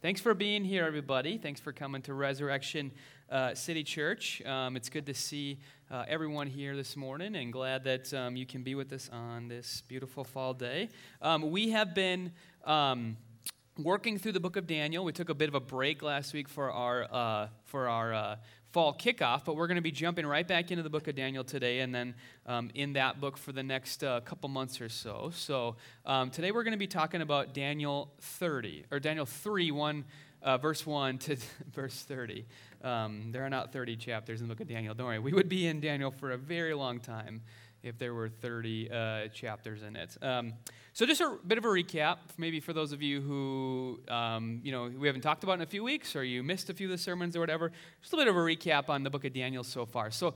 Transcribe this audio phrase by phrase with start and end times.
[0.00, 1.38] Thanks for being here, everybody.
[1.38, 2.92] Thanks for coming to Resurrection
[3.28, 4.40] uh, City Church.
[4.46, 5.58] Um, it's good to see
[5.90, 9.48] uh, everyone here this morning and glad that um, you can be with us on
[9.48, 10.90] this beautiful fall day.
[11.20, 12.30] Um, we have been
[12.64, 13.16] um,
[13.76, 15.04] working through the book of Daniel.
[15.04, 18.36] We took a bit of a break last week for our, uh, for our uh,
[18.72, 21.42] fall kickoff, but we're going to be jumping right back into the book of Daniel
[21.42, 22.14] today and then
[22.46, 25.30] um, in that book for the next uh, couple months or so.
[25.34, 30.04] So um, today we're going to be talking about Daniel 30, or Daniel 3, 1,
[30.42, 31.36] uh, verse 1 to
[31.72, 32.44] verse 30.
[32.84, 34.94] Um, there are not 30 chapters in the book of Daniel.
[34.94, 35.18] Don't worry.
[35.18, 37.42] We would be in Daniel for a very long time
[37.82, 40.16] if there were 30 uh, chapters in it.
[40.22, 40.54] Um,
[40.92, 44.72] so just a bit of a recap, maybe for those of you who, um, you
[44.72, 46.90] know, we haven't talked about in a few weeks or you missed a few of
[46.90, 47.70] the sermons or whatever.
[48.00, 50.10] Just a bit of a recap on the book of Daniel so far.
[50.10, 50.34] So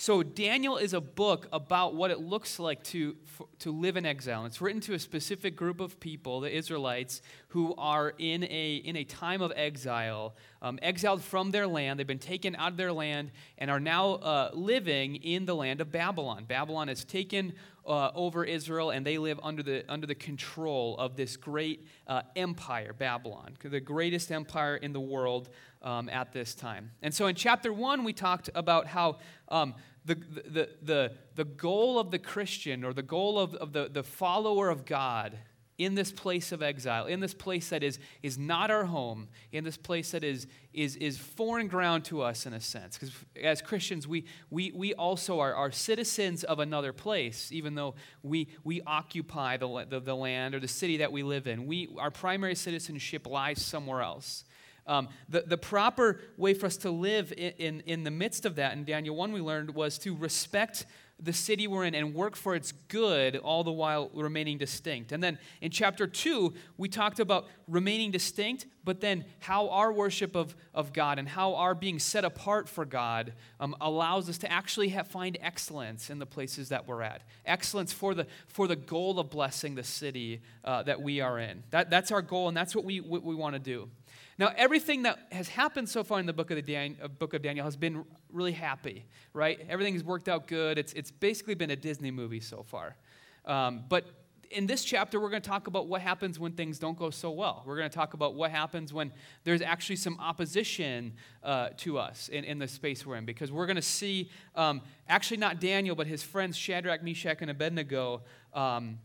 [0.00, 3.16] so, Daniel is a book about what it looks like to,
[3.58, 4.44] to live in exile.
[4.44, 8.76] And It's written to a specific group of people, the Israelites, who are in a,
[8.84, 11.98] in a time of exile, um, exiled from their land.
[11.98, 15.80] They've been taken out of their land and are now uh, living in the land
[15.80, 16.44] of Babylon.
[16.46, 17.54] Babylon has taken
[17.86, 22.20] uh, over Israel, and they live under the, under the control of this great uh,
[22.36, 25.48] empire, Babylon, the greatest empire in the world
[25.80, 26.90] um, at this time.
[27.00, 29.16] And so in chapter one, we talked about how
[29.48, 29.74] um,
[30.04, 34.02] the, the, the, the goal of the Christian or the goal of, of the, the
[34.02, 35.38] follower of God
[35.78, 39.62] in this place of exile, in this place that is, is not our home, in
[39.62, 42.98] this place that is, is, is foreign ground to us in a sense.
[42.98, 47.94] Because as Christians, we, we, we also are, are citizens of another place, even though
[48.24, 51.66] we, we occupy the, the, the land or the city that we live in.
[51.66, 54.44] We, our primary citizenship lies somewhere else.
[54.88, 58.56] Um, the, the proper way for us to live in, in, in the midst of
[58.56, 60.86] that, in Daniel 1, we learned, was to respect
[61.20, 65.10] the city we're in and work for its good, all the while remaining distinct.
[65.10, 70.36] And then in chapter 2, we talked about remaining distinct, but then how our worship
[70.36, 74.52] of, of God and how our being set apart for God um, allows us to
[74.52, 77.22] actually have, find excellence in the places that we're at.
[77.44, 81.64] Excellence for the, for the goal of blessing the city uh, that we are in.
[81.70, 83.90] That, that's our goal, and that's what we, what we want to do.
[84.38, 87.34] Now, everything that has happened so far in the book of, the Dan- uh, book
[87.34, 89.58] of Daniel has been really happy, right?
[89.68, 90.78] Everything has worked out good.
[90.78, 92.96] It's, it's basically been a Disney movie so far.
[93.44, 94.04] Um, but
[94.50, 97.30] in this chapter, we're going to talk about what happens when things don't go so
[97.30, 97.62] well.
[97.66, 99.12] We're going to talk about what happens when
[99.44, 103.66] there's actually some opposition uh, to us in, in the space we're in, because we're
[103.66, 108.22] going to see um, actually not Daniel, but his friends Shadrach, Meshach, and Abednego.
[108.54, 108.98] Um,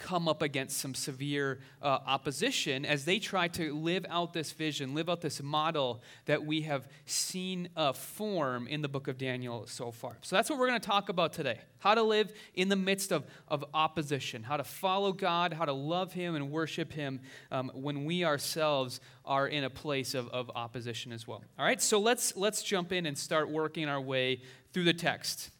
[0.00, 4.94] come up against some severe uh, opposition as they try to live out this vision,
[4.94, 9.66] live out this model that we have seen uh, form in the book of Daniel
[9.66, 10.16] so far.
[10.22, 13.10] So that's what we're going to talk about today how to live in the midst
[13.10, 17.70] of, of opposition, how to follow God, how to love Him and worship Him um,
[17.74, 21.42] when we ourselves are in a place of, of opposition as well.
[21.58, 25.50] All right, so let's, let's jump in and start working our way through the text.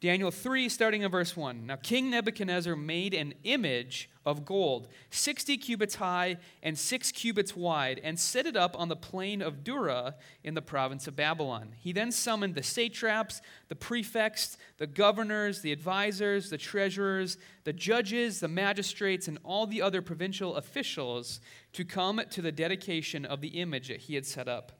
[0.00, 1.66] Daniel 3, starting in verse 1.
[1.66, 8.00] Now, King Nebuchadnezzar made an image of gold, 60 cubits high and 6 cubits wide,
[8.02, 11.72] and set it up on the plain of Dura in the province of Babylon.
[11.78, 18.40] He then summoned the satraps, the prefects, the governors, the advisors, the treasurers, the judges,
[18.40, 21.40] the magistrates, and all the other provincial officials
[21.74, 24.79] to come to the dedication of the image that he had set up.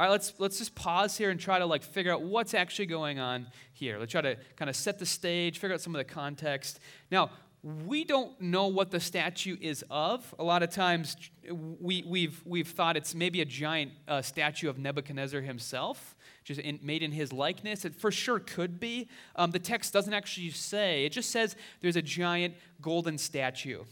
[0.00, 2.86] All right, let's, let's just pause here and try to like figure out what's actually
[2.86, 3.98] going on here.
[3.98, 6.80] Let's try to kind of set the stage, figure out some of the context.
[7.10, 7.28] Now,
[7.62, 10.34] we don't know what the statue is of.
[10.38, 11.18] A lot of times
[11.52, 16.80] we, we've, we've thought it's maybe a giant uh, statue of Nebuchadnezzar himself, just in,
[16.82, 17.84] made in his likeness.
[17.84, 19.06] It for sure could be.
[19.36, 23.84] Um, the text doesn't actually say, it just says there's a giant golden statue.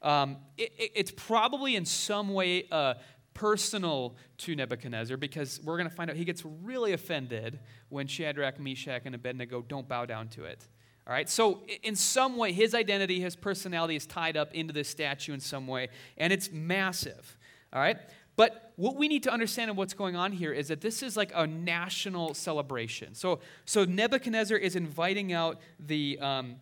[0.00, 2.94] Um, it, it, it's probably in some way uh,
[3.36, 7.58] personal to Nebuchadnezzar because we're going to find out he gets really offended
[7.90, 10.66] when Shadrach, Meshach, and Abednego don't bow down to it.
[11.06, 14.88] All right, so in some way, his identity, his personality is tied up into this
[14.88, 17.36] statue in some way, and it's massive.
[17.72, 17.98] All right,
[18.36, 21.16] but what we need to understand and what's going on here is that this is
[21.16, 23.14] like a national celebration.
[23.14, 26.56] So, so Nebuchadnezzar is inviting out the, um,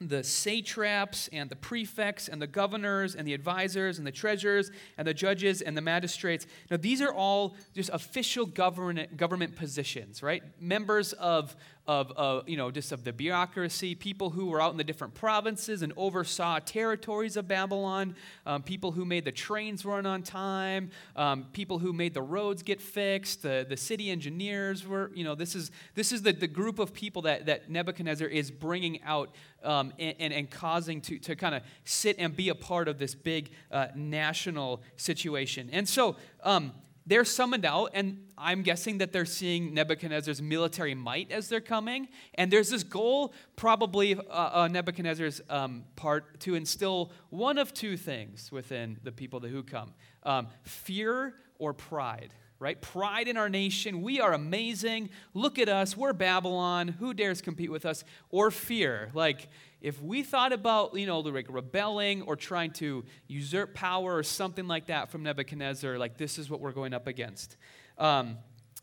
[0.00, 5.06] the satraps and the prefects and the governors and the advisors and the treasurers and
[5.06, 6.46] the judges and the magistrates.
[6.70, 10.42] Now, these are all just official government, government positions, right?
[10.60, 11.56] Members of,
[11.88, 15.14] of, uh, you know, just of the bureaucracy, people who were out in the different
[15.14, 18.14] provinces and oversaw territories of Babylon,
[18.44, 22.62] um, people who made the trains run on time, um, people who made the roads
[22.62, 26.46] get fixed, the, the city engineers were, you know, this is, this is the, the
[26.46, 29.30] group of people that, that Nebuchadnezzar is bringing out
[29.64, 32.98] um, and, and, and, causing to, to kind of sit and be a part of
[32.98, 35.70] this big uh, national situation.
[35.72, 36.74] And so, um,
[37.08, 42.08] they're summoned out, and I'm guessing that they're seeing Nebuchadnezzar's military might as they're coming.
[42.34, 47.96] And there's this goal, probably uh, uh, Nebuchadnezzar's um, part, to instill one of two
[47.96, 49.94] things within the people that who come
[50.24, 52.80] um, fear or pride right?
[52.80, 54.02] Pride in our nation.
[54.02, 55.10] We are amazing.
[55.32, 55.96] Look at us.
[55.96, 56.88] We're Babylon.
[56.88, 58.02] Who dares compete with us?
[58.30, 59.10] Or fear.
[59.14, 59.48] Like,
[59.80, 64.66] if we thought about, you know, like rebelling or trying to usurp power or something
[64.66, 67.56] like that from Nebuchadnezzar, like, this is what we're going up against.
[67.96, 68.38] Um,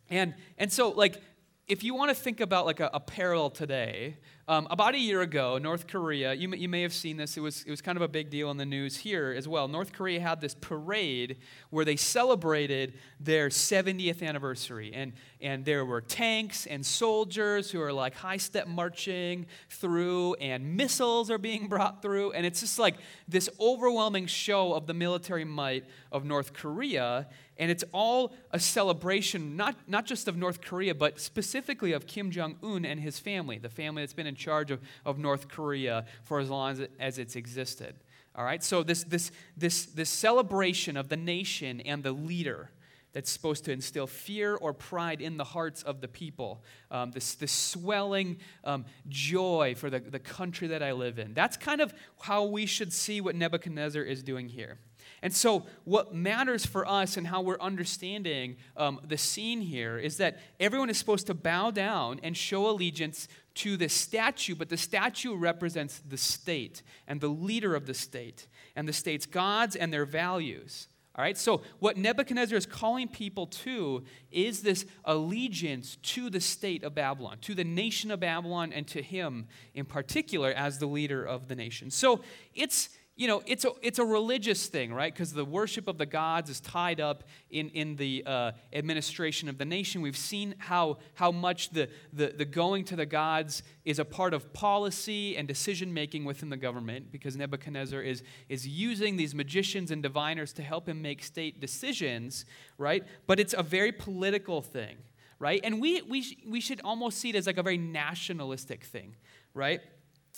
[0.10, 1.22] and, and so, like,
[1.68, 5.22] if you want to think about like a, a parallel today, um, about a year
[5.22, 7.98] ago, North Korea, you may, you may have seen this, it was, it was kind
[7.98, 9.68] of a big deal in the news here as well.
[9.68, 11.38] North Korea had this parade
[11.72, 14.92] where they celebrated their 70th anniversary.
[14.94, 20.78] And, and there were tanks and soldiers who are like high step marching through, and
[20.78, 22.34] missiles are being brought through.
[22.34, 22.98] And it's just like
[23.28, 27.28] this overwhelming show of the military might of North Korea.
[27.58, 32.30] And it's all a celebration, not, not just of North Korea, but specifically of Kim
[32.30, 36.06] Jong un and his family, the family that's been in charge of, of North Korea
[36.24, 37.96] for as long as, it, as it's existed.
[38.36, 42.70] All right, so this, this, this, this celebration of the nation and the leader
[43.16, 46.62] that's supposed to instill fear or pride in the hearts of the people.
[46.92, 51.34] Um, this, this swelling um, joy for the, the country that I live in.
[51.34, 54.80] That's kind of how we should see what Nebuchadnezzar is doing here.
[55.22, 60.18] And so, what matters for us and how we're understanding um, the scene here is
[60.18, 64.78] that everyone is supposed to bow down and show allegiance to the statue, but the
[64.78, 69.92] statue represents the state and the leader of the state and the state's gods and
[69.92, 70.88] their values.
[71.18, 76.84] All right, so what Nebuchadnezzar is calling people to is this allegiance to the state
[76.84, 81.24] of Babylon, to the nation of Babylon, and to him in particular as the leader
[81.24, 81.90] of the nation.
[81.90, 82.20] So
[82.54, 85.14] it's you know, it's a, it's a religious thing, right?
[85.14, 89.58] Because the worship of the gods is tied up in, in the uh, administration of
[89.58, 90.02] the nation.
[90.02, 94.34] We've seen how, how much the, the, the going to the gods is a part
[94.34, 99.92] of policy and decision making within the government because Nebuchadnezzar is, is using these magicians
[99.92, 102.44] and diviners to help him make state decisions,
[102.78, 103.06] right?
[103.28, 104.98] But it's a very political thing,
[105.40, 105.62] right?
[105.64, 109.16] And we, we, we should almost see it as like a very nationalistic thing,
[109.54, 109.80] right?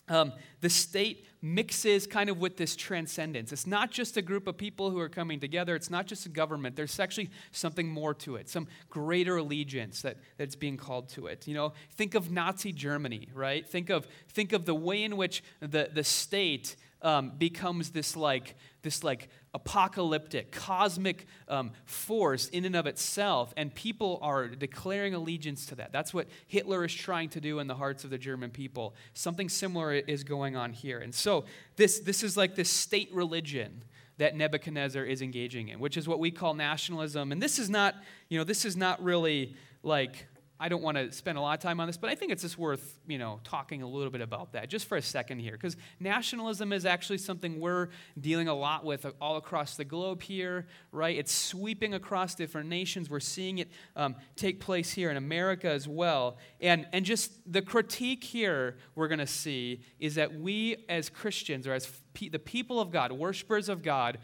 [0.09, 3.51] Um, the state mixes kind of with this transcendence.
[3.51, 6.30] It's not just a group of people who are coming together, it's not just a
[6.30, 6.75] government.
[6.75, 11.48] There's actually something more to it, some greater allegiance that, that's being called to it.
[11.48, 13.68] You know, think of Nazi Germany, right?
[13.68, 18.55] Think of, think of the way in which the, the state um, becomes this like
[18.81, 25.65] this like apocalyptic cosmic um, force in and of itself and people are declaring allegiance
[25.67, 25.91] to that.
[25.91, 28.95] That's what hitler is trying to do in the hearts of the german people.
[29.13, 30.99] Something similar is going on here.
[30.99, 31.45] And so
[31.75, 33.83] this this is like this state religion
[34.17, 37.31] that nebuchadnezzar is engaging in which is what we call nationalism.
[37.31, 37.95] And this is not
[38.29, 40.27] you know this is not really like
[40.59, 42.42] I don't want to spend a lot of time on this, but I think it's
[42.42, 45.52] just worth, you know, talking a little bit about that just for a second here.
[45.52, 50.66] Because nationalism is actually something we're dealing a lot with all across the globe here,
[50.92, 51.16] right?
[51.16, 53.09] It's sweeping across different nations.
[53.09, 56.37] We're seeing it um, take place here in America as well.
[56.59, 61.68] And, and just the critique here we're going to see is that we as Christians
[61.68, 64.18] or as pe- the people of God, worshipers of God,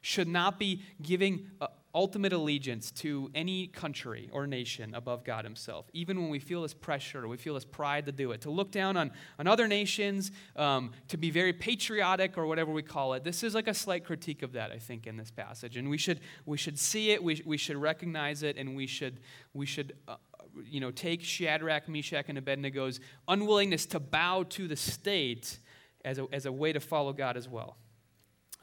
[0.00, 1.50] should not be giving
[1.96, 6.74] ultimate allegiance to any country or nation above God Himself, even when we feel this
[6.74, 9.66] pressure or we feel this pride to do it, to look down on, on other
[9.66, 13.24] nations, um, to be very patriotic or whatever we call it.
[13.24, 15.78] This is like a slight critique of that, I think, in this passage.
[15.78, 19.20] And we should, we should see it, we, we should recognize it, and we should,
[19.54, 20.16] we should uh,
[20.64, 25.58] you know, take Shadrach, Meshach, and Abednego's unwillingness to bow to the state
[26.04, 27.78] as a, as a way to follow God as well.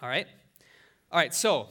[0.04, 0.28] All right?
[1.12, 1.70] All right, so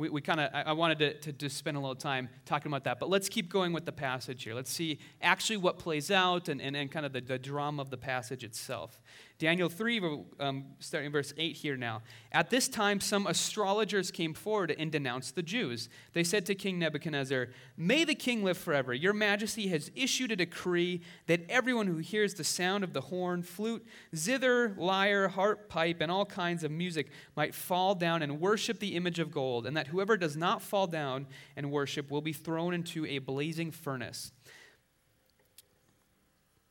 [0.00, 2.84] we, we kind of, I, wanted to, to just spend a little time talking about
[2.84, 2.98] that.
[2.98, 4.54] But let's keep going with the passage here.
[4.54, 7.90] Let's see actually what plays out and, and, and kind of the, the drama of
[7.90, 9.00] the passage itself.
[9.40, 10.02] Daniel 3,
[10.38, 12.02] um, starting verse 8 here now.
[12.30, 15.88] At this time, some astrologers came forward and denounced the Jews.
[16.12, 18.92] They said to King Nebuchadnezzar, May the king live forever.
[18.92, 23.42] Your majesty has issued a decree that everyone who hears the sound of the horn,
[23.42, 23.82] flute,
[24.14, 28.94] zither, lyre, harp, pipe, and all kinds of music might fall down and worship the
[28.94, 32.74] image of gold, and that whoever does not fall down and worship will be thrown
[32.74, 34.32] into a blazing furnace.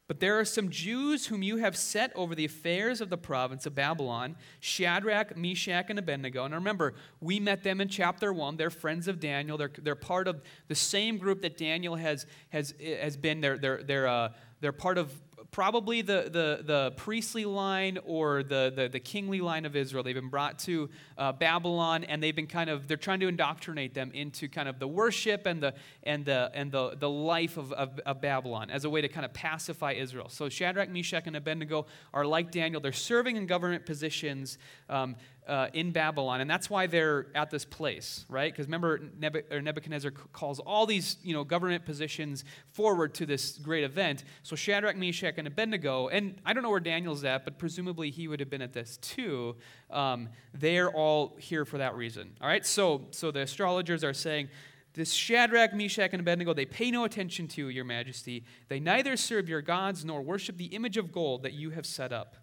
[0.09, 3.67] But there are some Jews whom you have set over the affairs of the province
[3.67, 6.45] of Babylon Shadrach, Meshach, and Abednego.
[6.45, 8.57] And remember, we met them in chapter 1.
[8.57, 9.55] They're friends of Daniel.
[9.55, 13.39] They're, they're part of the same group that Daniel has, has, has been.
[13.39, 14.29] They're, they're, they're, uh,
[14.61, 15.13] they're part of
[15.51, 20.03] probably the, the, the priestly line or the, the, the, kingly line of Israel.
[20.03, 23.93] They've been brought to uh, Babylon and they've been kind of, they're trying to indoctrinate
[23.93, 27.71] them into kind of the worship and the, and the, and the, the life of,
[27.73, 30.29] of, of Babylon as a way to kind of pacify Israel.
[30.29, 32.79] So Shadrach, Meshach, and Abednego are like Daniel.
[32.79, 34.57] They're serving in government positions.
[34.87, 35.15] Um,
[35.47, 38.51] uh, in Babylon, and that's why they're at this place, right?
[38.51, 44.23] Because remember, Nebuchadnezzar calls all these, you know, government positions forward to this great event.
[44.43, 48.27] So Shadrach, Meshach, and Abednego, and I don't know where Daniel's at, but presumably he
[48.27, 49.55] would have been at this too.
[49.89, 52.35] Um, they're all here for that reason.
[52.41, 52.65] All right.
[52.65, 54.49] So, so the astrologers are saying.
[54.95, 58.43] This Shadrach, Meshach, and Abednego, they pay no attention to, Your Majesty.
[58.69, 62.11] They neither serve your gods nor worship the image of gold that you have set
[62.11, 62.35] up.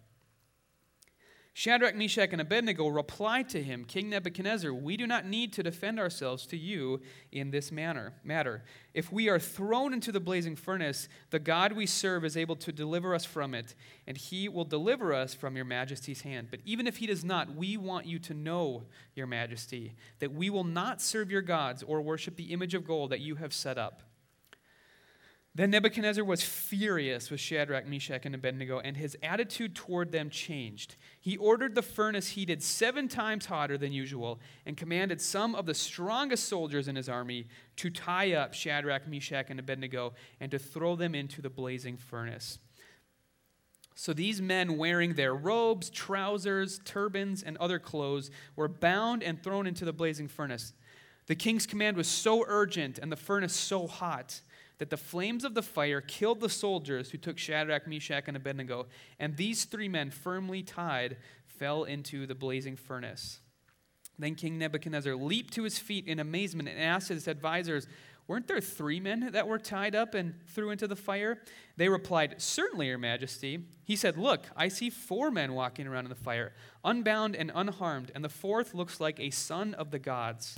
[1.57, 5.99] Shadrach, Meshach, and Abednego replied to him, King Nebuchadnezzar, we do not need to defend
[5.99, 8.63] ourselves to you in this manner, matter.
[8.93, 12.71] If we are thrown into the blazing furnace, the God we serve is able to
[12.71, 13.73] deliver us from it,
[14.05, 16.49] and he will deliver us from your majesty's hand.
[16.51, 18.83] But even if he does not, we want you to know,
[19.15, 23.09] your majesty, that we will not serve your gods or worship the image of gold
[23.09, 24.03] that you have set up.
[25.57, 30.97] Then Nebuchadnezzar was furious with Shadrach, Meshach, and Abednego, and his attitude toward them changed.
[31.19, 35.73] He ordered the furnace heated seven times hotter than usual and commanded some of the
[35.73, 37.47] strongest soldiers in his army
[37.77, 42.59] to tie up Shadrach, Meshach, and Abednego and to throw them into the blazing furnace.
[43.95, 49.65] So these men, wearing their robes, trousers, turbans, and other clothes, were bound and thrown
[49.65, 50.73] into the blazing furnace.
[51.25, 54.41] The king's command was so urgent and the furnace so hot
[54.79, 58.87] that the flames of the fire killed the soldiers who took Shadrach, Meshach, and Abednego,
[59.19, 63.39] and these three men, firmly tied, fell into the blazing furnace.
[64.19, 67.87] Then King Nebuchadnezzar leaped to his feet in amazement and asked his advisors,
[68.27, 71.41] Weren't there three men that were tied up and threw into the fire?
[71.75, 73.59] They replied, Certainly, Your Majesty.
[73.83, 76.53] He said, Look, I see four men walking around in the fire,
[76.83, 80.57] unbound and unharmed, and the fourth looks like a son of the gods.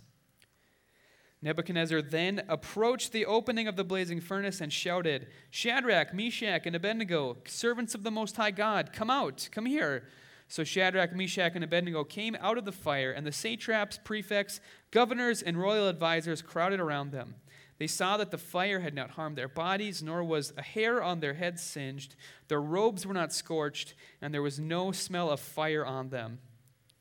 [1.42, 7.38] Nebuchadnezzar then approached the opening of the blazing furnace and shouted, Shadrach, Meshach, and Abednego,
[7.46, 10.04] servants of the Most High God, come out, come here.
[10.50, 14.60] So Shadrach, Meshach, and Abednego came out of the fire, and the satraps, prefects,
[14.92, 17.36] governors, and royal advisers crowded around them.
[17.78, 21.22] They saw that the fire had not harmed their bodies, nor was a hair on
[21.22, 22.16] their heads singed.
[22.50, 26.40] Their robes were not scorched, and there was no smell of fire on them.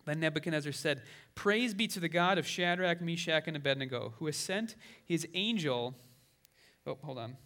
[0.05, 1.03] Then Nebuchadnezzar said,
[1.39, 5.95] Praise be to the God of Shadrach, Meshach, and Abednego, who has sent his angel.
[6.85, 7.37] Oh, hold on.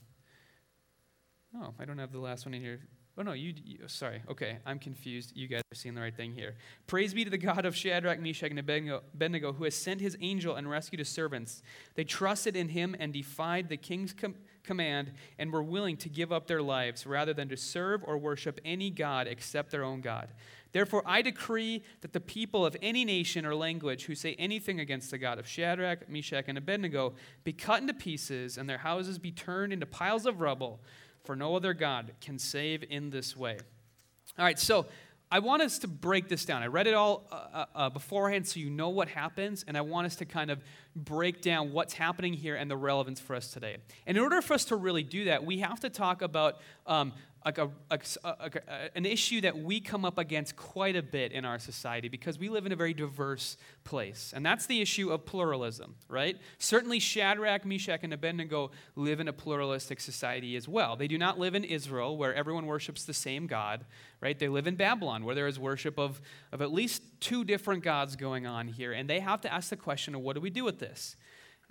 [1.54, 2.80] Oh, I don't have the last one in here.
[3.18, 4.22] Oh, no, you, you, sorry.
[4.30, 5.36] Okay, I'm confused.
[5.36, 6.54] You guys are seeing the right thing here.
[6.86, 10.56] Praise be to the God of Shadrach, Meshach, and Abednego, who has sent his angel
[10.56, 11.62] and rescued his servants.
[11.94, 16.32] They trusted in him and defied the king's com- command and were willing to give
[16.32, 20.28] up their lives rather than to serve or worship any God except their own God.
[20.72, 25.10] Therefore, I decree that the people of any nation or language who say anything against
[25.10, 27.14] the God of Shadrach, Meshach, and Abednego
[27.44, 30.80] be cut into pieces and their houses be turned into piles of rubble,
[31.24, 33.58] for no other God can save in this way.
[34.38, 34.86] All right, so
[35.30, 36.62] I want us to break this down.
[36.62, 39.80] I read it all uh, uh, uh beforehand so you know what happens, and I
[39.80, 40.62] want us to kind of
[40.94, 43.78] break down what's happening here and the relevance for us today.
[44.06, 47.12] And in order for us to really do that, we have to talk about um,
[47.44, 51.32] like a, a, uh, a, an issue that we come up against quite a bit
[51.32, 54.32] in our society because we live in a very diverse place.
[54.34, 56.38] And that's the issue of pluralism, right?
[56.58, 60.96] Certainly, Shadrach, Meshach, and Abednego live in a pluralistic society as well.
[60.96, 63.84] They do not live in Israel, where everyone worships the same God,
[64.20, 64.38] right?
[64.38, 66.20] They live in Babylon, where there is worship of,
[66.52, 68.92] of at least two different gods going on here.
[68.92, 71.16] And they have to ask the question of what do we do with this?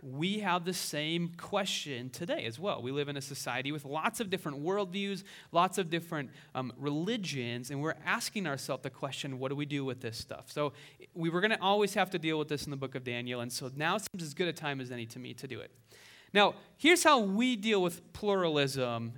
[0.03, 2.81] We have the same question today as well.
[2.81, 7.71] We live in a society with lots of different worldviews, lots of different um, religions,
[7.71, 10.51] and we're asking ourselves the question what do we do with this stuff?
[10.51, 10.73] So
[11.13, 13.41] we were going to always have to deal with this in the book of Daniel,
[13.41, 15.71] and so now seems as good a time as any to me to do it.
[16.33, 19.13] Now, here's how we deal with pluralism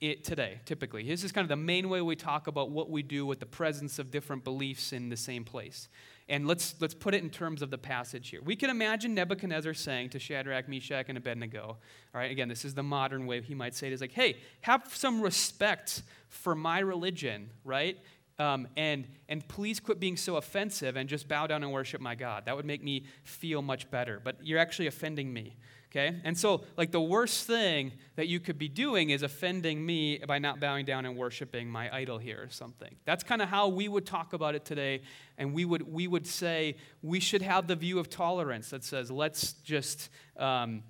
[0.00, 1.02] it today, typically.
[1.02, 3.46] This is kind of the main way we talk about what we do with the
[3.46, 5.88] presence of different beliefs in the same place.
[6.28, 8.40] And let's, let's put it in terms of the passage here.
[8.42, 11.78] We can imagine Nebuchadnezzar saying to Shadrach, Meshach, and Abednego, all
[12.12, 14.94] right, again, this is the modern way he might say it, is like, hey, have
[14.94, 17.96] some respect for my religion, right?
[18.38, 22.14] Um, and, and please quit being so offensive and just bow down and worship my
[22.14, 22.44] God.
[22.44, 24.20] That would make me feel much better.
[24.22, 25.56] But you're actually offending me.
[25.90, 26.20] Okay?
[26.24, 30.38] And so, like, the worst thing that you could be doing is offending me by
[30.38, 32.94] not bowing down and worshiping my idol here or something.
[33.06, 35.02] That's kind of how we would talk about it today.
[35.38, 39.10] And we would, we would say we should have the view of tolerance that says,
[39.10, 40.10] let's just.
[40.36, 40.82] Um,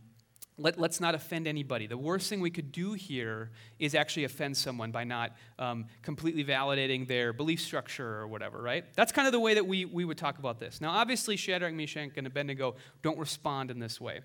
[0.59, 1.87] let, us not offend anybody.
[1.87, 6.45] The worst thing we could do here is actually offend someone by not um, completely
[6.45, 8.85] validating their belief structure or whatever, right?
[8.97, 10.81] That's kind of the way that we, we would talk about this.
[10.81, 14.21] Now, obviously, Shadrach, Meshach, and Abednego don't respond in this way.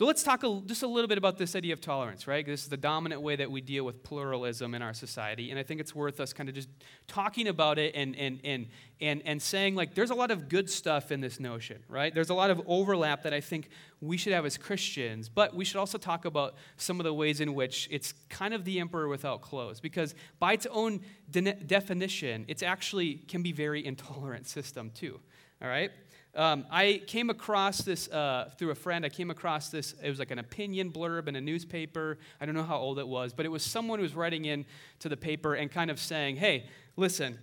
[0.00, 2.46] So let's talk a, just a little bit about this idea of tolerance, right?
[2.46, 5.50] This is the dominant way that we deal with pluralism in our society.
[5.50, 6.70] And I think it's worth us kind of just
[7.06, 8.68] talking about it and, and, and,
[9.02, 12.14] and, and saying, like, there's a lot of good stuff in this notion, right?
[12.14, 13.68] There's a lot of overlap that I think
[14.00, 15.28] we should have as Christians.
[15.28, 18.64] But we should also talk about some of the ways in which it's kind of
[18.64, 19.80] the emperor without clothes.
[19.80, 25.20] Because by its own de- definition, it's actually can be very intolerant system, too,
[25.60, 25.90] all right?
[26.34, 29.04] Um, I came across this uh, through a friend.
[29.04, 29.94] I came across this.
[30.02, 32.18] It was like an opinion blurb in a newspaper.
[32.40, 34.64] I don't know how old it was, but it was someone who was writing in
[35.00, 37.38] to the paper and kind of saying, "Hey, listen,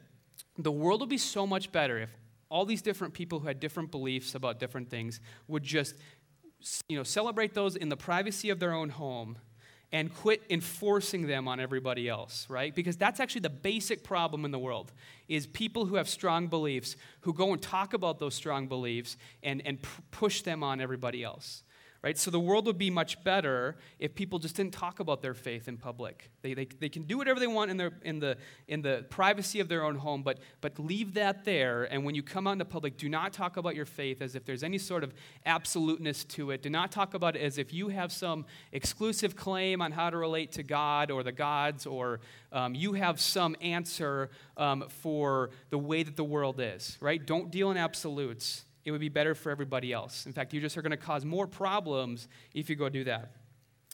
[0.58, 2.10] the world would be so much better if
[2.50, 5.96] all these different people who had different beliefs about different things would just,
[6.88, 9.38] you know, celebrate those in the privacy of their own home
[9.92, 12.76] and quit enforcing them on everybody else, right?
[12.76, 14.92] Because that's actually the basic problem in the world
[15.28, 19.62] is people who have strong beliefs who go and talk about those strong beliefs and,
[19.66, 19.80] and
[20.12, 21.64] push them on everybody else
[22.08, 22.18] right?
[22.18, 25.68] So the world would be much better if people just didn't talk about their faith
[25.68, 26.32] in public.
[26.42, 28.38] They, they, they can do whatever they want in, their, in, the,
[28.70, 31.84] in the privacy of their own home, but, but leave that there.
[31.84, 34.46] And when you come out into public, do not talk about your faith as if
[34.46, 35.14] there's any sort of
[35.46, 36.62] absoluteness to it.
[36.62, 40.16] Do not talk about it as if you have some exclusive claim on how to
[40.16, 42.22] relate to God or the gods, or
[42.54, 47.26] um, you have some answer um, for the way that the world is, right?
[47.26, 50.26] Don't deal in absolutes it would be better for everybody else.
[50.26, 53.34] In fact, you just are going to cause more problems if you go do that.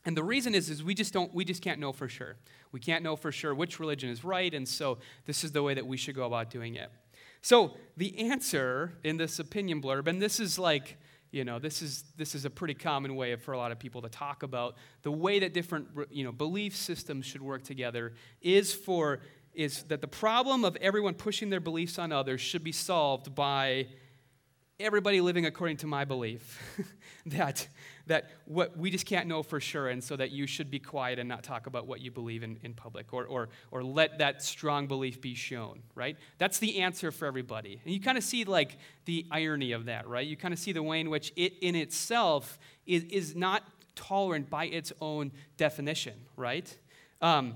[0.06, 2.36] And the reason is, is we just don't, we just can't know for sure.
[2.72, 5.74] We can't know for sure which religion is right, and so this is the way
[5.74, 6.92] that we should go about doing it.
[7.42, 10.98] So the answer in this opinion blurb, and this is like,
[11.32, 14.04] you know, this is this is a pretty common way for a lot of people
[14.04, 18.14] to talk about the way that different you know belief systems should work together
[18.44, 19.22] is for
[19.56, 23.88] is that the problem of everyone pushing their beliefs on others should be solved by
[24.80, 26.60] everybody living according to my belief
[27.28, 27.68] that,
[28.08, 31.20] that what we just can't know for sure and so that you should be quiet
[31.20, 34.42] and not talk about what you believe in, in public or, or, or let that
[34.42, 36.18] strong belief be shown right?
[36.40, 37.82] That's the answer for everybody.
[37.86, 40.26] And you kind of see like the irony of that right?
[40.26, 42.58] You kind of see the way in which it in itself
[42.88, 43.64] is, is not
[43.96, 46.76] tolerant by its own definition right?
[47.22, 47.56] Um,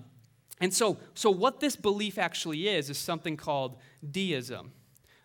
[0.62, 3.78] and so so what this belief actually is is something called
[4.10, 4.72] deism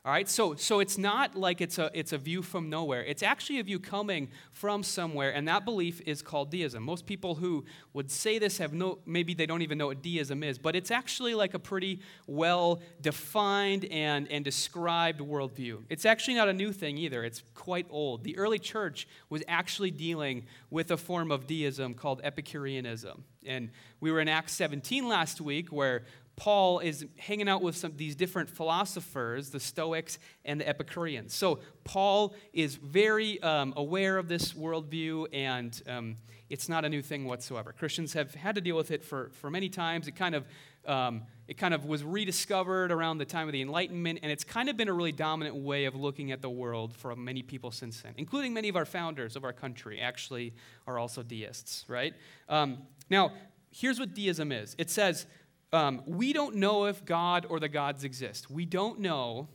[0.05, 3.05] all right, so, so it's not like it's a, it's a view from nowhere.
[3.05, 6.83] It's actually a view coming from somewhere, and that belief is called deism.
[6.83, 10.43] Most people who would say this have no, maybe they don't even know what deism
[10.43, 15.85] is, but it's actually like a pretty well defined and, and described worldview.
[15.89, 18.25] It's actually not a new thing either, it's quite old.
[18.25, 23.23] The early church was actually dealing with a form of deism called Epicureanism.
[23.47, 26.03] And we were in Acts 17 last week where
[26.37, 31.35] Paul is hanging out with some these different philosophers, the Stoics and the Epicureans.
[31.35, 36.17] So Paul is very um, aware of this worldview, and um,
[36.49, 37.73] it's not a new thing whatsoever.
[37.73, 40.09] Christians have had to deal with it for, for many times.
[40.09, 40.47] It kind of
[40.85, 44.69] um, it kind of was rediscovered around the time of the Enlightenment, and it's kind
[44.69, 48.01] of been a really dominant way of looking at the world for many people since
[48.01, 50.01] then, including many of our founders of our country.
[50.01, 50.55] Actually,
[50.87, 52.15] are also deists, right?
[52.49, 52.79] Um,
[53.11, 53.33] now,
[53.71, 54.75] here's what deism is.
[54.79, 55.27] It says
[55.73, 58.51] um, we don't know if God or the gods exist.
[58.51, 59.49] We don't know,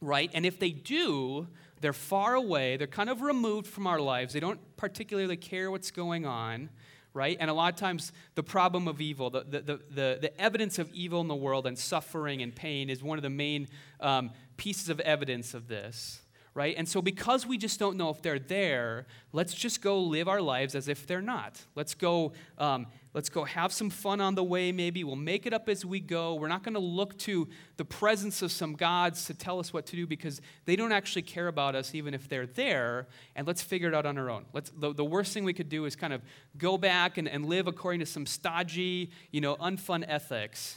[0.00, 0.30] right?
[0.32, 1.48] And if they do,
[1.80, 2.76] they're far away.
[2.76, 4.32] They're kind of removed from our lives.
[4.32, 6.70] They don't particularly care what's going on,
[7.12, 7.36] right?
[7.40, 10.90] And a lot of times, the problem of evil, the, the, the, the, evidence of
[10.92, 13.68] evil in the world and suffering and pain is one of the main
[14.00, 16.22] um, pieces of evidence of this
[16.58, 16.74] right?
[16.76, 20.42] And so, because we just don't know if they're there, let's just go live our
[20.42, 21.62] lives as if they're not.
[21.76, 25.02] Let's go, um, Let's go have some fun on the way, maybe.
[25.02, 26.36] We'll make it up as we go.
[26.36, 29.86] We're not going to look to the presence of some gods to tell us what
[29.86, 33.08] to do because they don't actually care about us, even if they're there.
[33.34, 34.44] And let's figure it out on our own.
[34.52, 36.22] Let's, the, the worst thing we could do is kind of
[36.58, 40.76] go back and, and live according to some stodgy, you know, unfun ethics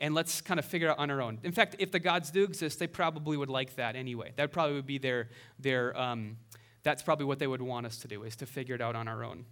[0.00, 1.40] and let's kind of figure it out on our own.
[1.42, 4.32] In fact, if the gods do exist, they probably would like that anyway.
[4.36, 5.28] That probably would be their,
[5.58, 6.38] their um,
[6.84, 9.08] that's probably what they would want us to do, is to figure it out on
[9.08, 9.44] our own.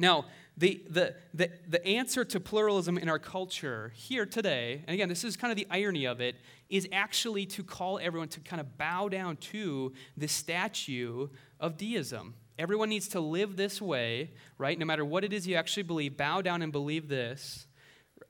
[0.00, 0.24] Now,
[0.56, 5.24] the, the, the, the answer to pluralism in our culture here today, and again, this
[5.24, 6.36] is kind of the irony of it,
[6.70, 11.28] is actually to call everyone to kind of bow down to the statue
[11.60, 12.34] of deism.
[12.58, 14.78] Everyone needs to live this way, right?
[14.78, 17.66] No matter what it is you actually believe, bow down and believe this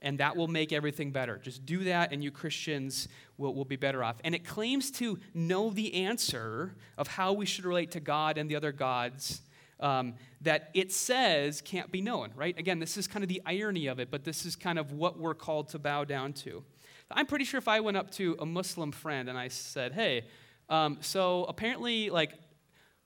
[0.01, 1.37] and that will make everything better.
[1.37, 3.07] Just do that, and you Christians
[3.37, 4.15] will, will be better off.
[4.23, 8.49] And it claims to know the answer of how we should relate to God and
[8.49, 9.41] the other gods
[9.81, 12.57] um, that it says can't be known, right?
[12.57, 15.17] Again, this is kind of the irony of it, but this is kind of what
[15.17, 16.63] we're called to bow down to.
[17.09, 20.25] I'm pretty sure if I went up to a Muslim friend and I said, hey,
[20.69, 22.33] um, so apparently, like,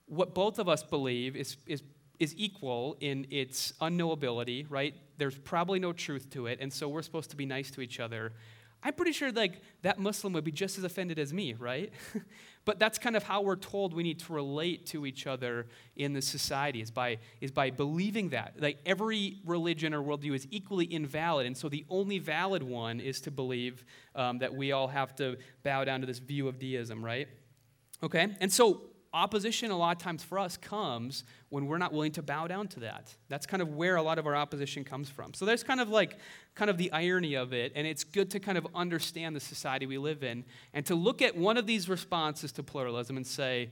[0.05, 1.81] what both of us believe is, is
[2.19, 4.93] is equal in its unknowability, right?
[5.17, 7.99] There's probably no truth to it, and so we're supposed to be nice to each
[7.99, 8.33] other.
[8.83, 11.91] I'm pretty sure like that Muslim would be just as offended as me, right?
[12.65, 16.13] but that's kind of how we're told we need to relate to each other in
[16.13, 20.85] the society is by is by believing that like every religion or worldview is equally
[20.85, 25.15] invalid, and so the only valid one is to believe um, that we all have
[25.15, 27.27] to bow down to this view of deism, right?
[28.03, 28.81] Okay, and so
[29.15, 32.67] opposition a lot of times for us comes when we're not willing to bow down
[32.67, 33.15] to that.
[33.29, 35.33] That's kind of where a lot of our opposition comes from.
[35.33, 36.17] So there's kind of like
[36.53, 39.85] kind of the irony of it and it's good to kind of understand the society
[39.85, 43.71] we live in and to look at one of these responses to pluralism and say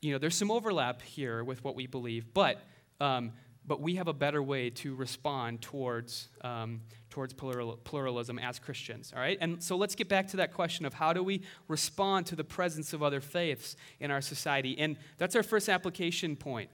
[0.00, 2.62] you know there's some overlap here with what we believe but
[3.00, 3.32] um,
[3.66, 9.12] but we have a better way to respond towards, um, towards plural, pluralism as Christians,
[9.14, 9.38] all right?
[9.40, 12.44] And so let's get back to that question of how do we respond to the
[12.44, 14.78] presence of other faiths in our society?
[14.78, 16.70] And that's our first application point.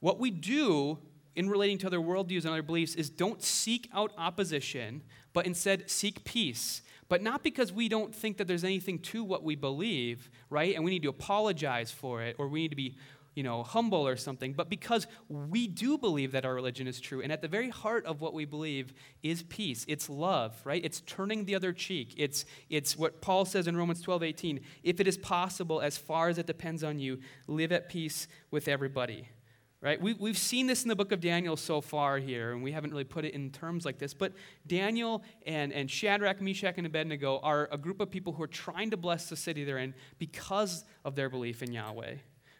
[0.00, 0.98] What we do
[1.36, 5.02] in relating to other worldviews and other beliefs is don't seek out opposition,
[5.32, 6.82] but instead seek peace.
[7.08, 10.74] But not because we don't think that there's anything to what we believe, right?
[10.74, 12.96] And we need to apologize for it or we need to be
[13.34, 17.22] you know, humble or something, but because we do believe that our religion is true.
[17.22, 18.92] And at the very heart of what we believe
[19.22, 19.84] is peace.
[19.88, 20.84] It's love, right?
[20.84, 22.14] It's turning the other cheek.
[22.16, 24.60] It's, it's what Paul says in Romans 12, 18.
[24.82, 28.68] If it is possible, as far as it depends on you, live at peace with
[28.68, 29.28] everybody.
[29.80, 30.00] Right?
[30.00, 32.92] We, we've seen this in the book of Daniel so far here, and we haven't
[32.92, 34.32] really put it in terms like this, but
[34.64, 38.90] Daniel and, and Shadrach, Meshach, and Abednego are a group of people who are trying
[38.90, 42.14] to bless the city they're in because of their belief in Yahweh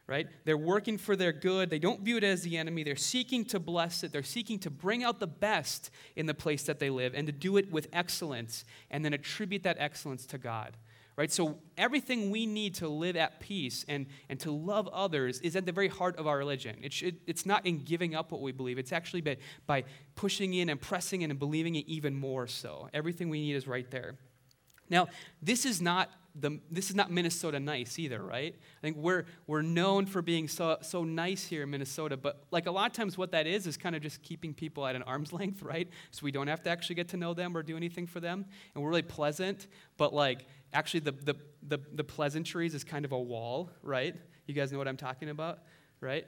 [0.07, 0.27] right?
[0.45, 1.71] They're working for their good.
[1.71, 2.83] They don't view it as the enemy.
[2.83, 4.13] They're seeking to bless it.
[4.13, 7.33] They're seeking to bring out the best in the place that they live and to
[7.33, 10.77] do it with excellence and then attribute that excellence to God.
[11.15, 11.31] Right?
[11.31, 15.67] So everything we need to live at peace and, and to love others is at
[15.67, 16.77] the very heart of our religion.
[16.83, 18.79] It should, it's not in giving up what we believe.
[18.79, 19.37] It's actually by,
[19.67, 19.85] by
[20.15, 22.89] pushing in and pressing in and believing it even more so.
[22.95, 24.17] Everything we need is right there.
[24.89, 25.09] Now,
[25.43, 28.55] this is not the, this is not Minnesota nice either, right?
[28.55, 32.67] I think we're, we're known for being so, so nice here in Minnesota, but like
[32.67, 35.03] a lot of times what that is is kind of just keeping people at an
[35.03, 35.89] arm's length, right?
[36.11, 38.47] So we don't have to actually get to know them or do anything for them.
[38.75, 39.67] And we're really pleasant,
[39.97, 41.35] but like actually the, the,
[41.67, 44.15] the, the pleasantries is kind of a wall, right?
[44.47, 45.61] You guys know what I'm talking about,
[46.01, 46.27] right?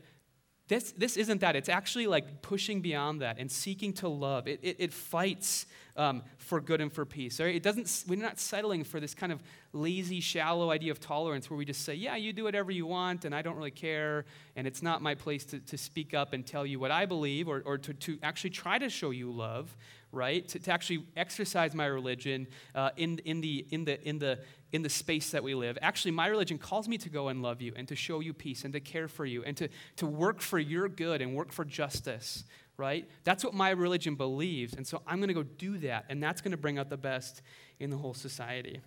[0.66, 1.57] This, this isn't that.
[1.57, 4.48] It's actually like pushing beyond that and seeking to love.
[4.48, 7.38] It, it, it fights um, for good and for peace.
[7.38, 7.55] Right?
[7.55, 9.42] It doesn't, we're not settling for this kind of
[9.74, 13.27] lazy, shallow idea of tolerance where we just say, yeah, you do whatever you want
[13.27, 14.24] and I don't really care
[14.57, 17.46] and it's not my place to, to speak up and tell you what I believe
[17.46, 19.77] or, or to, to actually try to show you love,
[20.14, 20.46] right?
[20.48, 24.38] To, to actually exercise my religion uh, in, in, the, in, the, in, the,
[24.72, 25.77] in the space that we live.
[25.83, 28.64] Actually, my religion calls me to go and love you and to show you peace
[28.64, 31.64] and to care for you and to, to work for your good and work for
[31.64, 32.44] justice,
[32.77, 33.09] right?
[33.24, 34.74] That's what my religion believes.
[34.74, 36.96] And so I'm going to go do that, and that's going to bring out the
[36.96, 37.42] best
[37.79, 38.81] in the whole society.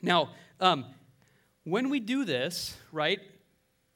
[0.00, 0.84] Now, um,
[1.64, 3.20] when we do this, right,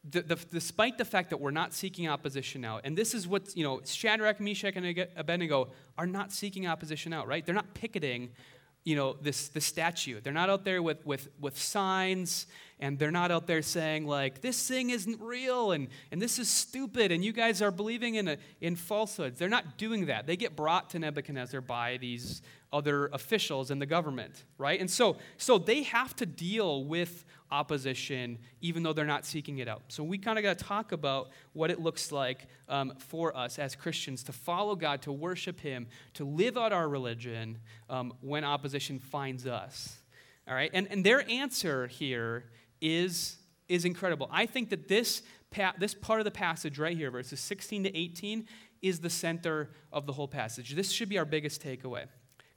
[0.09, 3.57] the, the, despite the fact that we're not seeking opposition out, and this is what,
[3.57, 7.45] you know, Shadrach, Meshach, and Abednego are not seeking opposition out, right?
[7.45, 8.31] They're not picketing,
[8.85, 10.21] you know, this, this statue.
[10.21, 12.47] They're not out there with, with, with signs,
[12.81, 16.49] and they're not out there saying, like, this thing isn't real, and, and this is
[16.49, 19.39] stupid, and you guys are believing in, a, in falsehoods.
[19.39, 20.27] They're not doing that.
[20.27, 22.41] They get brought to Nebuchadnezzar by these
[22.73, 24.79] other officials in the government, right?
[24.79, 29.69] And so, so they have to deal with opposition even though they're not seeking it
[29.69, 29.83] out.
[29.89, 33.59] So we kind of got to talk about what it looks like um, for us
[33.59, 37.59] as Christians to follow God, to worship Him, to live out our religion
[37.89, 39.99] um, when opposition finds us.
[40.47, 40.71] All right?
[40.73, 42.45] And, and their answer here
[42.81, 43.37] is,
[43.69, 44.29] is incredible.
[44.33, 47.97] I think that this, pa- this part of the passage right here, verses 16 to
[47.97, 48.47] 18,
[48.81, 50.75] is the center of the whole passage.
[50.75, 52.07] This should be our biggest takeaway.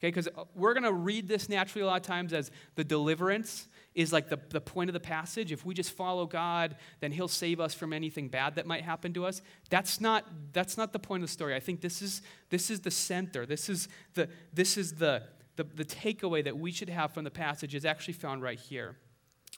[0.02, 2.84] Okay, because uh, we're going to read this naturally a lot of times as the
[2.84, 5.52] deliverance is like the, the point of the passage.
[5.52, 9.14] If we just follow God, then He'll save us from anything bad that might happen
[9.14, 9.42] to us.
[9.70, 11.56] That's not, that's not the point of the story.
[11.56, 13.46] I think this is, this is the center.
[13.46, 15.24] This is the, this is the,
[15.58, 18.96] the, the takeaway that we should have from the passage is actually found right here.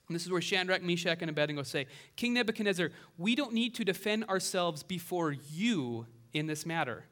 [0.08, 3.86] And this is where Shadrach, Meshach, and Abednego say, King Nebuchadnezzar, we don't need to
[3.86, 7.06] defend ourselves before you in this matter.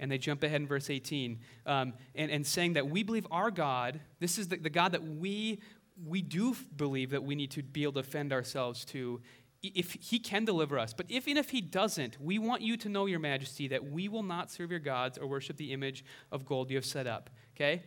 [0.00, 3.50] And they jump ahead in verse 18 um, and, and saying that we believe our
[3.50, 5.60] God, this is the, the God that we,
[6.02, 9.20] we do believe that we need to be able to defend ourselves to
[9.62, 10.92] if he can deliver us.
[10.92, 14.08] But if and if he doesn't, we want you to know, your majesty, that we
[14.08, 17.30] will not serve your gods or worship the image of gold you have set up.
[17.56, 17.82] Okay?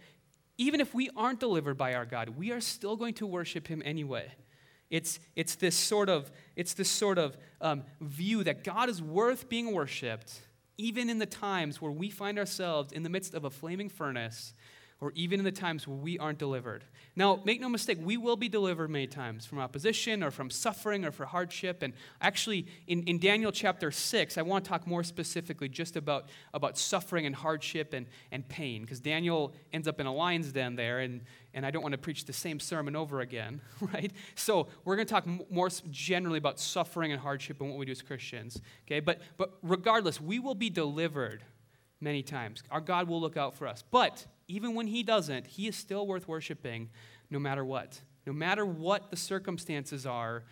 [0.58, 3.84] Even if we aren't delivered by our God, we are still going to worship him
[3.86, 4.32] anyway.
[4.90, 9.50] It's, it's this sort of, it's this sort of um, view that God is worth
[9.50, 13.50] being worshiped even in the times where we find ourselves in the midst of a
[13.50, 14.54] flaming furnace,
[15.00, 16.84] or even in the times where we aren't delivered.
[17.16, 21.06] Now, make no mistake, we will be delivered many times from opposition or from suffering
[21.06, 21.84] or for hardship.
[21.84, 26.30] And actually, in, in Daniel chapter 6, I want to talk more specifically just about,
[26.54, 30.76] about suffering and hardship and, and pain, because Daniel ends up in a lion's den
[30.76, 31.22] there, and,
[31.54, 34.12] and I don't want to preach the same sermon over again, right?
[34.34, 37.92] So we're going to talk more generally about suffering and hardship and what we do
[37.92, 39.00] as Christians, okay?
[39.00, 41.44] But, but regardless, we will be delivered
[42.02, 42.64] many times.
[42.72, 43.84] Our God will look out for us.
[43.92, 46.90] But even when He doesn't, He is still worth worshiping
[47.30, 48.02] no matter what.
[48.26, 50.44] No matter what the circumstances are,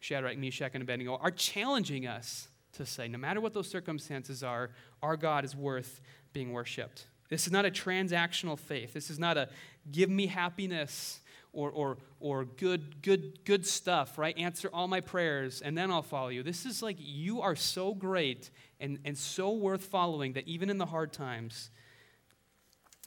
[0.00, 4.70] Shadrach, Meshach, and Abednego are challenging us to say, no matter what those circumstances are,
[5.02, 6.00] our God is worth
[6.32, 7.06] being worshiped.
[7.28, 8.92] This is not a transactional faith.
[8.92, 9.48] This is not a
[9.90, 11.20] give me happiness
[11.52, 14.36] or, or, or good, good, good stuff, right?
[14.38, 16.42] Answer all my prayers and then I'll follow you.
[16.42, 20.78] This is like you are so great and, and so worth following that even in
[20.78, 21.70] the hard times,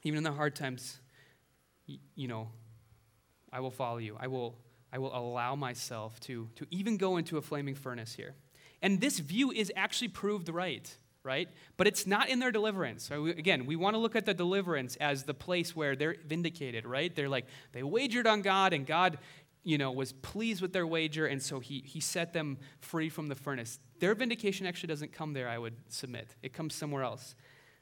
[0.03, 0.99] even in the hard times,
[2.15, 2.49] you know,
[3.51, 4.17] I will follow you.
[4.19, 4.57] I will,
[4.91, 8.35] I will allow myself to, to even go into a flaming furnace here.
[8.81, 10.89] And this view is actually proved right,
[11.23, 11.49] right?
[11.77, 13.03] But it's not in their deliverance.
[13.03, 16.15] So we, again, we want to look at the deliverance as the place where they're
[16.25, 17.15] vindicated, right?
[17.15, 19.19] They're like, they wagered on God, and God,
[19.63, 23.27] you know, was pleased with their wager, and so he, he set them free from
[23.27, 23.79] the furnace.
[23.99, 26.35] Their vindication actually doesn't come there, I would submit.
[26.41, 27.35] It comes somewhere else.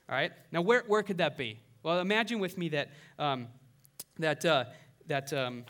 [0.10, 0.34] All right?
[0.52, 1.60] Now, where, where could that be?
[1.82, 3.48] Well, imagine with me that, um,
[4.18, 4.66] that, uh,
[5.08, 5.64] that, um,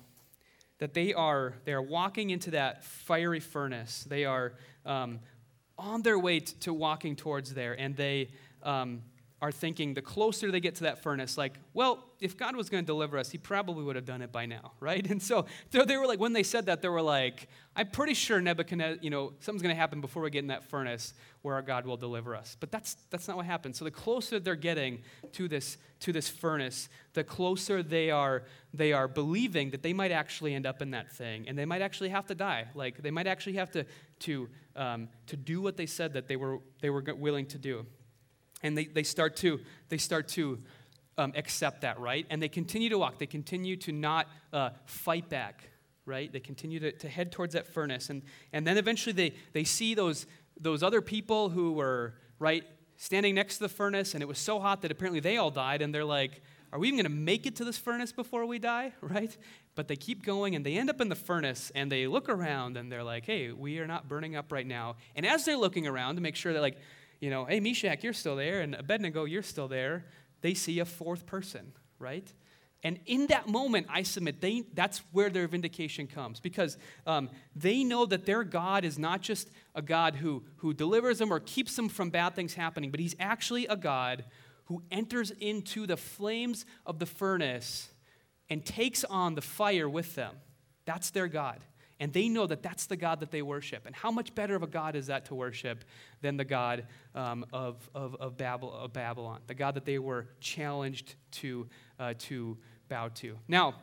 [0.80, 4.06] that they are, they are walking into that fiery furnace.
[4.10, 4.54] They are
[4.86, 5.19] um,
[5.78, 8.30] on their way t- to walking towards there, and they
[8.63, 9.04] um,
[9.41, 12.84] are thinking the closer they get to that furnace, like, well, if God was going
[12.84, 15.10] to deliver us, he probably would have done it by now, right?
[15.10, 18.41] And so, they were like, when they said that, they were like, I'm pretty sure
[18.41, 21.62] Nebuchadnezzar, you know, something's going to happen before we get in that furnace where our
[21.62, 22.58] God will deliver us.
[22.60, 23.75] But that's, that's not what happened.
[23.78, 24.99] So the closer they're getting
[25.34, 30.12] to this, to this furnace, the closer they are, they are believing that they might
[30.12, 32.65] actually end up in that thing and they might actually have to die.
[32.75, 33.86] Like they might actually have to,
[34.19, 37.86] to, um, to do what they said that they were, they were willing to do.
[38.62, 40.60] And they, they start to, they start to
[41.17, 42.26] um, accept that, right?
[42.30, 43.19] And they continue to walk.
[43.19, 45.63] They continue to not uh, fight back,
[46.06, 46.32] right?
[46.32, 48.10] They continue to, to head towards that furnace.
[48.10, 50.26] And, and then eventually they, they see those,
[50.60, 52.63] those other people who were, right,
[52.98, 55.82] standing next to the furnace, and it was so hot that apparently they all died,
[55.82, 56.41] and they're like,
[56.72, 59.36] are we even going to make it to this furnace before we die, right?
[59.76, 62.78] But they keep going, and they end up in the furnace, and they look around,
[62.78, 64.98] and they're like, hey, we are not burning up right now.
[65.15, 66.78] And as they're looking around to make sure that, like,
[67.19, 70.05] you know, hey, Meshach, you're still there, and Abednego, you're still there,
[70.41, 72.32] they see a fourth person, right?
[72.82, 77.84] And in that moment, I submit, they, that's where their vindication comes because um, they
[77.84, 81.75] know that their God is not just a God who, who delivers them or keeps
[81.75, 84.23] them from bad things happening, but He's actually a God
[84.65, 87.89] who enters into the flames of the furnace
[88.49, 90.36] and takes on the fire with them.
[90.86, 91.60] That's their God.
[91.99, 93.85] And they know that that's the God that they worship.
[93.85, 95.83] And how much better of a God is that to worship
[96.21, 101.67] than the God um, of, of, of, Babylon, the God that they were challenged to,
[101.99, 102.57] uh, to
[102.88, 103.38] bow to?
[103.47, 103.75] Now,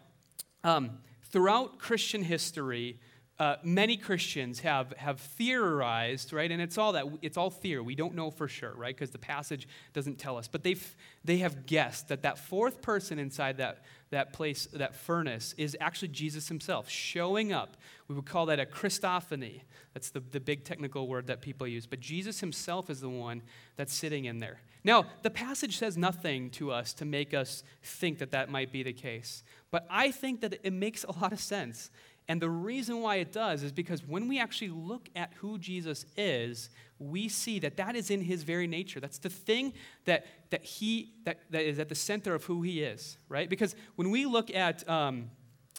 [0.64, 2.98] um, throughout Christian history,
[3.38, 6.50] uh, many Christians have, have theorized, right?
[6.50, 7.82] And it's all that it's all theory.
[7.82, 8.94] We don't know for sure, right?
[8.94, 10.48] Because the passage doesn't tell us.
[10.48, 15.54] But they've they have guessed that that fourth person inside that that place, that furnace,
[15.58, 17.76] is actually Jesus himself showing up.
[18.08, 19.62] We would call that a Christophany.
[19.92, 21.86] That's the, the big technical word that people use.
[21.86, 23.42] But Jesus himself is the one
[23.76, 24.60] that's sitting in there.
[24.84, 28.84] Now, the passage says nothing to us to make us think that that might be
[28.84, 29.42] the case.
[29.72, 31.90] But I think that it makes a lot of sense.
[32.28, 36.06] And the reason why it does is because when we actually look at who Jesus
[36.16, 38.98] is, we see that that is in his very nature.
[38.98, 39.74] That's the thing
[40.06, 43.48] that, that he that, that is at the center of who he is, right?
[43.48, 45.30] Because when we look at um,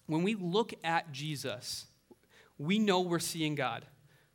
[0.05, 1.85] when we look at Jesus,
[2.57, 3.85] we know we're seeing God,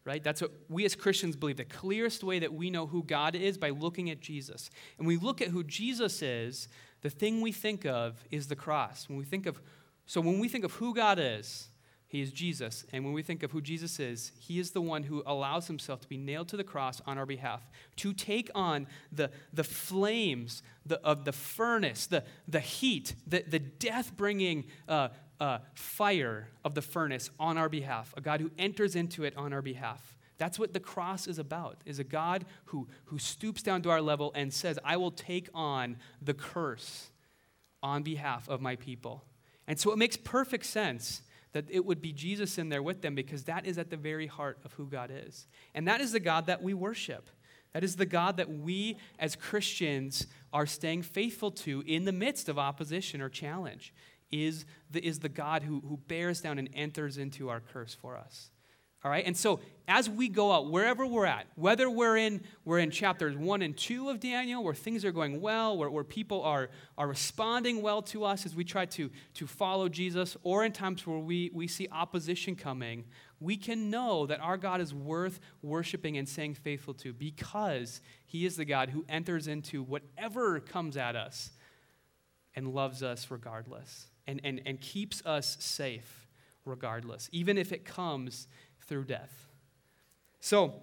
[0.05, 0.22] right?
[0.22, 1.57] That's what we as Christians believe.
[1.57, 4.68] The clearest way that we know who God is by looking at Jesus.
[4.98, 6.68] And we look at who Jesus is,
[7.01, 9.09] the thing we think of is the cross.
[9.09, 9.62] When we think of
[10.05, 11.68] so when we think of who God is,
[12.12, 12.85] he is Jesus.
[12.92, 16.03] And when we think of who Jesus is, he is the one who allows himself
[16.03, 17.62] to be nailed to the cross on our behalf,
[17.96, 23.59] to take on the, the flames the, of the furnace, the, the heat, the, the
[23.59, 25.09] death bringing uh,
[25.40, 29.55] uh, fire of the furnace on our behalf, a God who enters into it on
[29.55, 30.18] our behalf.
[30.37, 34.03] That's what the cross is about, is a God who, who stoops down to our
[34.03, 37.11] level and says, I will take on the curse
[37.83, 39.25] on behalf of my people.
[39.66, 43.14] And so it makes perfect sense that it would be Jesus in there with them
[43.14, 45.46] because that is at the very heart of who God is.
[45.74, 47.28] And that is the God that we worship.
[47.72, 52.48] That is the God that we as Christians are staying faithful to in the midst
[52.48, 53.94] of opposition or challenge,
[54.30, 58.16] is the, is the God who, who bears down and enters into our curse for
[58.16, 58.51] us.
[59.04, 59.24] All right?
[59.26, 63.36] And so as we go out, wherever we're at, whether we're in, we're in chapters
[63.36, 67.08] one and two of Daniel, where things are going well, where, where people are, are
[67.08, 71.18] responding well to us as we try to, to follow Jesus, or in times where
[71.18, 73.04] we, we see opposition coming,
[73.40, 78.46] we can know that our God is worth worshiping and staying faithful to because he
[78.46, 81.50] is the God who enters into whatever comes at us
[82.54, 86.28] and loves us regardless and, and, and keeps us safe
[86.64, 88.46] regardless, even if it comes
[88.92, 89.48] through death.
[90.40, 90.74] So,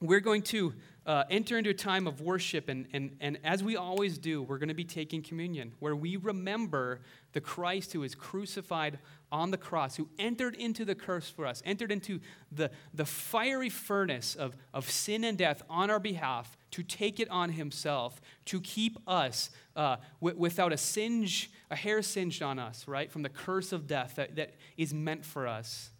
[0.00, 0.74] we're going to
[1.06, 4.58] uh, enter into a time of worship, and, and, and as we always do, we're
[4.58, 6.98] going to be taking communion, where we remember
[7.32, 8.98] the Christ who is crucified
[9.30, 12.18] on the cross, who entered into the curse for us, entered into
[12.50, 17.30] the, the fiery furnace of, of sin and death on our behalf to take it
[17.30, 22.88] on himself, to keep us uh, w- without a singe, a hair singed on us,
[22.88, 25.90] right, from the curse of death that, that is meant for us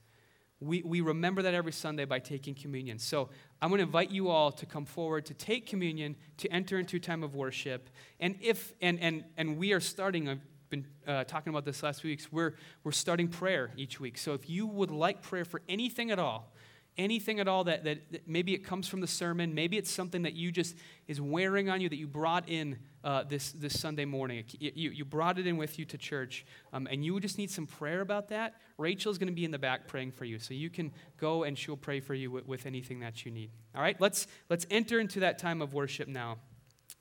[0.60, 2.98] we, we remember that every Sunday by taking communion.
[2.98, 3.28] So
[3.60, 6.96] I'm going to invite you all to come forward to take communion, to enter into
[6.96, 7.90] a time of worship.
[8.20, 10.40] And if and and and we are starting, I've
[10.70, 14.16] been uh, talking about this last week, we're we're starting prayer each week.
[14.16, 16.53] So if you would like prayer for anything at all,
[16.96, 20.22] anything at all that, that, that, maybe it comes from the sermon, maybe it's something
[20.22, 20.76] that you just
[21.08, 24.44] is wearing on you that you brought in uh, this, this Sunday morning.
[24.58, 27.66] You, you brought it in with you to church, um, and you just need some
[27.66, 28.54] prayer about that.
[28.78, 31.58] Rachel's going to be in the back praying for you, so you can go and
[31.58, 33.50] she'll pray for you with, with anything that you need.
[33.74, 36.38] All right, let's, let's enter into that time of worship now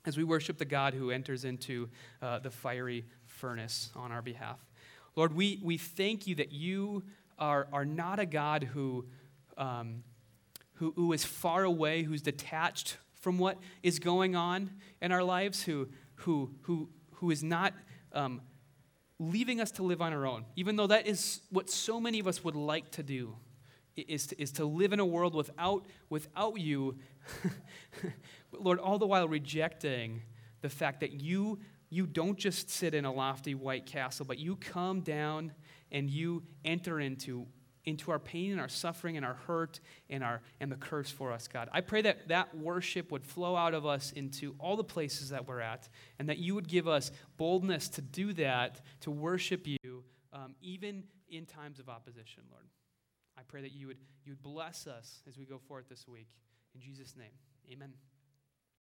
[0.06, 1.88] as we worship the God who enters into
[2.20, 4.58] uh, the fiery furnace on our behalf.
[5.16, 7.04] Lord, we, we thank you that you
[7.38, 9.06] are, are not a God who
[9.56, 10.02] um,
[10.74, 15.62] who, who is far away, who's detached from what is going on in our lives,
[15.62, 17.72] who, who, who, who is not
[18.12, 18.40] um,
[19.18, 22.26] leaving us to live on our own, even though that is what so many of
[22.26, 23.34] us would like to do.
[23.96, 26.98] Is to, is to live in a world without, without you,
[28.52, 30.22] Lord, all the while rejecting
[30.62, 34.56] the fact that you, you don't just sit in a lofty white castle, but you
[34.56, 35.52] come down
[35.92, 37.46] and you enter into
[37.84, 41.32] into our pain and our suffering and our hurt and, our, and the curse for
[41.32, 41.68] us, God.
[41.72, 45.46] I pray that that worship would flow out of us into all the places that
[45.46, 50.04] we're at and that you would give us boldness to do that, to worship you,
[50.32, 52.66] um, even in times of opposition, Lord.
[53.36, 56.28] I pray that you would, you would bless us as we go forth this week.
[56.74, 57.32] In Jesus' name,
[57.70, 57.92] amen.